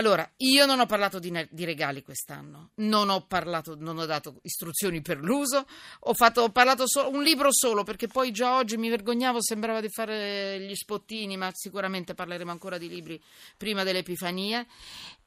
[0.00, 4.06] Allora, io non ho parlato di, ne- di regali quest'anno, non ho parlato, non ho
[4.06, 5.66] dato istruzioni per l'uso,
[5.98, 9.82] ho, fatto, ho parlato solo, un libro solo perché poi già oggi mi vergognavo, sembrava
[9.82, 13.22] di fare gli spottini, ma sicuramente parleremo ancora di libri
[13.58, 14.64] prima dell'Epifania.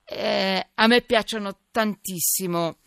[0.05, 2.79] Eh, a me piacciono tantissimo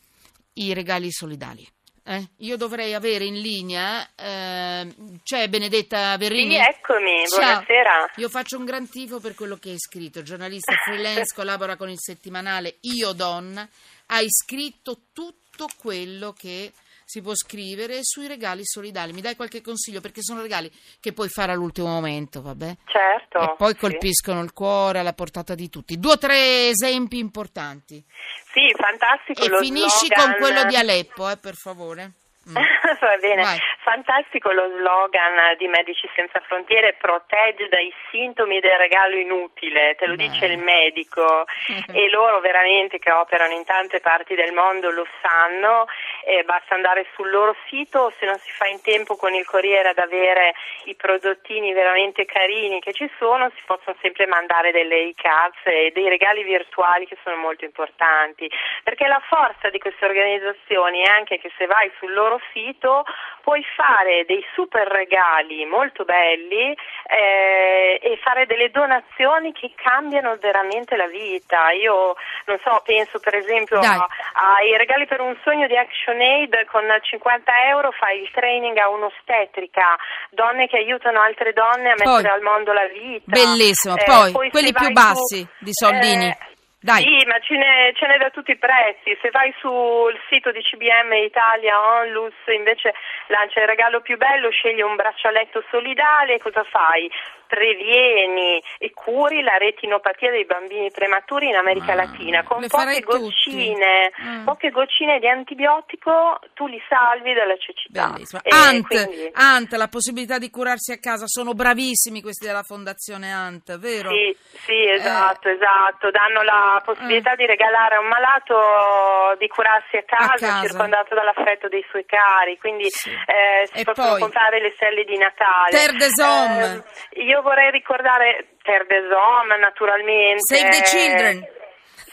[0.55, 1.65] i regali solidali.
[2.09, 4.95] Eh, io dovrei avere in linea, eh,
[5.25, 6.55] c'è Benedetta Verrini?
[6.55, 7.41] Sì, eccomi, Ciao.
[7.41, 8.13] buonasera.
[8.19, 11.99] Io faccio un gran tifo per quello che hai scritto, giornalista freelance, collabora con il
[11.99, 13.69] settimanale Io Donna,
[14.07, 16.71] hai scritto tutto quello che
[17.07, 19.13] si può scrivere sui regali solidali.
[19.13, 20.01] Mi dai qualche consiglio?
[20.01, 20.69] Perché sono regali
[21.01, 22.77] che puoi fare all'ultimo momento, vabbè?
[22.87, 23.41] Certo.
[23.41, 23.79] E poi sì.
[23.79, 26.01] colpiscono il cuore alla portata di tutti.
[26.01, 28.05] Due o tre esempi importanti.
[28.53, 30.33] Sì, fantastico E finisci slogan.
[30.33, 32.13] con quello di Aleppo, eh, per favore.
[32.47, 32.55] Mm.
[32.55, 33.59] Va bene, Vai.
[33.83, 40.15] fantastico lo slogan di Medici Senza Frontiere, protegge dai sintomi del regalo inutile, te lo
[40.15, 40.29] Beh.
[40.29, 41.45] dice il medico
[41.93, 45.87] e loro veramente che operano in tante parti del mondo lo sanno,
[46.27, 49.91] eh, basta andare sul loro sito, se non si fa in tempo con il Corriere
[49.91, 50.55] ad avere
[50.87, 56.09] i prodottini veramente carini che ci sono, si possono sempre mandare delle e-cards e dei
[56.09, 58.51] regali virtuali che sono molto importanti,
[58.83, 63.05] perché la forza di queste organizzazioni è anche che se vai sul loro sito
[63.43, 70.97] puoi fare dei super regali molto belli eh, e fare delle donazioni che cambiano veramente
[70.97, 71.71] la vita.
[71.71, 74.01] Io non so, penso per esempio Dai.
[74.33, 75.77] ai regali per un sogno di
[76.17, 79.97] ActionAid con 50 euro fai il training a un'ostetrica,
[80.31, 82.15] donne che aiutano altre donne a Poi.
[82.17, 83.25] mettere al mondo la vita.
[83.27, 83.97] Bellissimo.
[83.97, 86.27] Eh, Poi, se quelli più bassi su- di soldini.
[86.29, 86.39] eh,
[86.87, 87.03] Dai.
[87.03, 89.17] Sì, ma ce n'è, ce n'è da tutti i prezzi.
[89.21, 92.95] Se vai sul sito di CBM Italia Onlus invece
[93.27, 97.11] lancia il regalo più bello, scegli un braccialetto solidale cosa fai?
[97.47, 104.13] Previeni e curi la retinopatia dei bambini prematuri in America Ah, Latina con poche goccine,
[104.23, 104.45] Mm.
[104.45, 108.15] poche goccine di antibiotico tu li salvi dalla cecità.
[108.49, 113.79] Ant, quindi- Ant, la possibilità di curarsi a casa, sono bravissimi questi della Fondazione Ant,
[113.79, 114.11] vero?
[114.11, 116.11] Sì, sì, esatto, esatto.
[116.11, 117.37] Danno la possibilità Eh.
[117.37, 120.61] di regalare a un malato di curarsi a casa, casa.
[120.67, 123.11] circondato dall'affetto dei suoi cari, quindi Sì.
[123.11, 124.21] eh, si E possono poi?
[124.21, 125.71] comprare le stelle di Natale.
[125.71, 126.85] Terre des Hommes.
[127.11, 130.41] Eh, io vorrei ricordare Terre des Hommes, naturalmente.
[130.41, 131.47] Save the Children.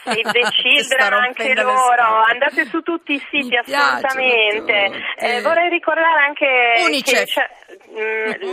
[0.03, 4.91] Save the Children anche loro, andate su tutti i siti Mi assolutamente.
[5.17, 7.33] Eh, vorrei ricordare anche Unicef.
[7.33, 7.49] che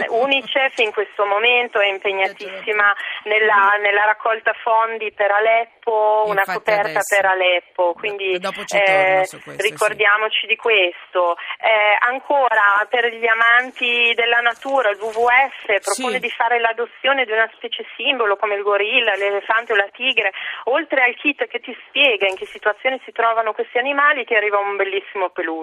[0.09, 6.89] Unicef in questo momento è impegnatissima nella, nella raccolta fondi per Aleppo, una Infatti coperta
[6.91, 9.57] adesso- per Aleppo, quindi eh, questo, sì.
[9.63, 11.37] ricordiamoci di questo.
[11.61, 16.21] Eh, ancora per gli amanti della natura, il WWF propone Sì.
[16.21, 20.33] di fare l'adozione di una specie simbolo come il gorilla, l'elefante o la tigre,
[20.65, 24.59] oltre al kit che ti spiega in che situazioni si trovano questi animali, ti arriva
[24.59, 25.59] un bellissimo peluche.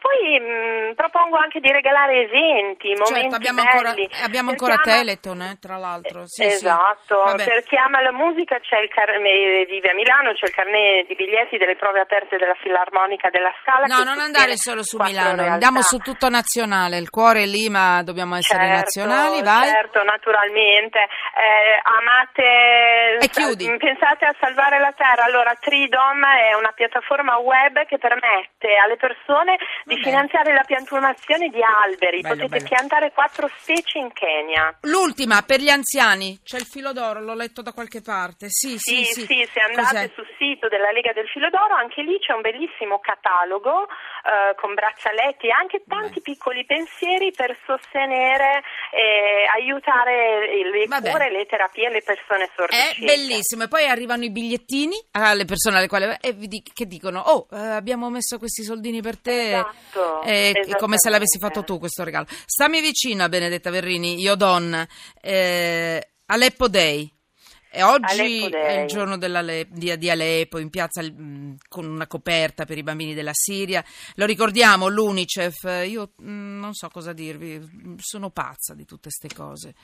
[0.00, 4.08] Poi mh, propongo anche di regalare eventi, momenti Certo, abbiamo ancora, belli.
[4.22, 6.26] abbiamo Per ancora ama- Teleton, eh, tra l'altro.
[6.26, 6.48] Sì, sì.
[6.48, 7.44] esatto, Vabbè.
[7.44, 11.14] per chi ama la musica c'è il carne, vive a Milano, c'è il carnet di
[11.14, 13.86] biglietti delle prove aperte della Filarmonica della Scala.
[13.86, 15.52] No, non andare solo su Milano, realtà.
[15.52, 16.98] andiamo su tutto nazionale.
[16.98, 19.68] Il cuore è lì, ma dobbiamo essere Certo, nazionali, vai.
[19.68, 20.98] Certo, naturalmente.
[21.00, 23.66] Eh, amate, E chiudi.
[23.78, 25.24] pensate a salvare la terra.
[25.24, 30.02] Allora, Tridom è una piattaforma web che permette alle persone di bene.
[30.02, 32.20] finanziare la piantumazione di alberi.
[32.20, 32.68] Bello, Potete bello.
[32.70, 34.78] Piantare quattro specie in Kenya.
[34.82, 38.46] L'ultima, per gli anziani, c'è il filo d'oro, l'ho letto da qualche parte.
[38.48, 39.20] Sì, sì, Sì, sì.
[39.26, 40.10] sì, se andate Cos'è?
[40.14, 44.74] sul sito della Lega del Filo d'Oro, anche lì c'è un bellissimo catalogo eh, con
[44.74, 51.86] braccialetti e anche tanti piccoli pensieri per sostenere e aiutare le Va cure, le terapie
[51.86, 53.04] alle persone È sordocieche.
[53.04, 53.62] bellissimo.
[53.64, 57.56] E poi arrivano i bigliettini alle persone alle quali e vi che dicono: Oh, eh,
[57.58, 59.54] abbiamo messo questi soldini per te.
[59.54, 62.26] Esatto, Eh, è come se l'avessi fatto tu questo regalo.
[62.28, 64.86] Stammi vicina, Benedetta Verrini, io donna.
[65.20, 67.08] Eh, Aleppo Day.
[67.72, 72.76] E oggi è il giorno di, di Aleppo in piazza mh, con una coperta per
[72.78, 73.82] i bambini della Siria.
[74.16, 75.84] Lo ricordiamo, l'UNICEF.
[75.86, 79.74] Io mh, non so cosa dirvi, sono pazza di tutte queste cose.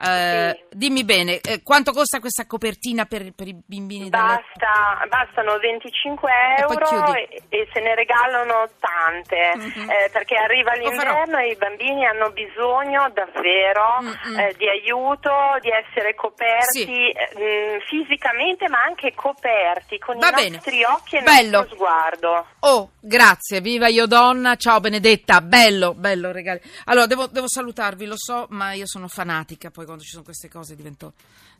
[0.00, 0.76] Eh, Sì.
[0.76, 6.30] Dimmi bene, eh, quanto costa questa copertina per, per i bambini della Basta, bastano 25
[6.58, 9.90] E poi euro e, e se ne regalano tante Mhm.
[9.90, 10.88] eh, perché arriva farò.
[10.88, 14.38] l'inverno e i bambini hanno bisogno davvero Mm-mm.
[14.38, 15.30] eh, di aiuto,
[15.60, 17.12] di essere coperti Sì.
[17.36, 20.48] Eh, mh, fisicamente ma anche coperti con Va i bene.
[20.56, 21.58] nostri occhi e il Bello.
[21.58, 22.46] nostro sguardo.
[22.60, 26.60] Oh, grazie, viva io donna, ciao Benedetta, bello, bello regali.
[26.86, 30.48] Allora, devo, devo salutarvi, lo so, ma io sono fanatica, poi quando ci sono queste
[30.48, 31.12] cose divento,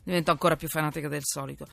[0.03, 1.63] divento ancora più fanatica del solito.